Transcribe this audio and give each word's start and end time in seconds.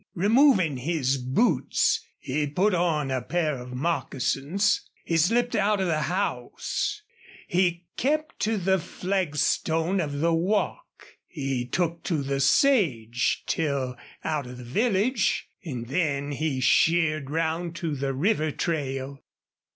Removing 0.15 0.77
his 0.77 1.17
boots, 1.17 2.03
he 2.17 2.47
put 2.47 2.73
on 2.73 3.11
a 3.11 3.21
pair 3.21 3.59
of 3.59 3.75
moccasins. 3.75 4.89
He 5.05 5.15
slipped 5.17 5.55
out 5.55 5.79
of 5.79 5.85
the 5.85 6.01
house; 6.01 7.03
he 7.47 7.85
kept 7.97 8.39
to 8.39 8.57
the 8.57 8.79
flagstone 8.79 9.99
of 10.01 10.13
the 10.17 10.33
walk; 10.33 11.05
he 11.27 11.67
took 11.67 12.01
to 12.05 12.23
the 12.23 12.39
sage 12.39 13.43
till 13.45 13.95
out 14.23 14.47
of 14.47 14.57
the 14.57 14.63
village, 14.63 15.47
and 15.63 15.87
then 15.87 16.31
he 16.31 16.59
sheered 16.61 17.29
round 17.29 17.75
to 17.75 17.93
the 17.95 18.11
river 18.15 18.49
trail. 18.49 19.21